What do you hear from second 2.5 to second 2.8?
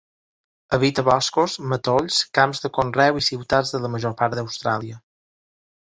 de